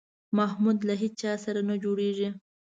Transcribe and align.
محمود 0.37 0.77
له 0.87 0.93
هېچا 1.01 1.31
سره 1.45 1.61
نه 1.69 1.75
جوړېږي. 1.83 2.29